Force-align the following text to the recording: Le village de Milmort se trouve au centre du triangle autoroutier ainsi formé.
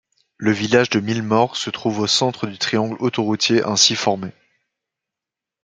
Le 0.37 0.49
village 0.51 0.89
de 0.89 0.99
Milmort 0.99 1.55
se 1.57 1.69
trouve 1.69 1.99
au 1.99 2.07
centre 2.07 2.47
du 2.47 2.57
triangle 2.57 2.95
autoroutier 3.01 3.61
ainsi 3.63 3.95
formé. 3.95 4.31